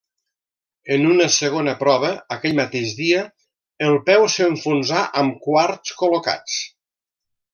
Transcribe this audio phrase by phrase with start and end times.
[0.93, 3.21] En una segona prova, aquell mateix dia,
[3.89, 6.57] el peu s'enfonsà amb quarts col·locats.